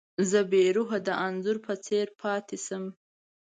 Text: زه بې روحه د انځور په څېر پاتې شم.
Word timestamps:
زه 0.29 0.39
بې 0.51 0.63
روحه 0.77 0.97
د 1.07 1.09
انځور 1.27 1.57
په 1.65 1.73
څېر 1.85 2.07
پاتې 2.21 2.57
شم. 2.65 2.83